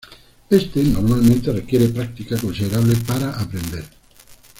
Éste 0.49 0.81
normalmente 0.83 1.53
requiere 1.53 1.87
práctica 1.89 2.35
considerable 2.35 2.95
para 3.05 3.39
aprender. 3.39 3.83